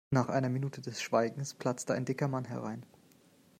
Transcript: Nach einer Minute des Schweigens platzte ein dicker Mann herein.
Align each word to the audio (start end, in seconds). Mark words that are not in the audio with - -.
Nach 0.09 0.29
einer 0.29 0.49
Minute 0.49 0.81
des 0.81 0.99
Schweigens 0.99 1.53
platzte 1.53 1.93
ein 1.93 2.05
dicker 2.05 2.27
Mann 2.27 2.45
herein. 2.45 2.87